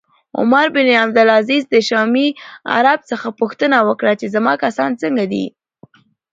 عمر 0.39 0.67
بن 0.75 0.87
عبدالعزیز 1.03 1.63
د 1.69 1.75
شامي 1.89 2.27
عرب 2.75 2.99
څخه 3.11 3.27
پوښتنه 3.39 3.77
وکړه 3.87 4.13
چې 4.19 4.27
زما 4.35 4.53
کسان 4.65 4.91
څنګه 5.01 5.23
دي 5.31 5.45